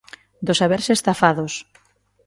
[0.47, 1.53] Do saberse estafados.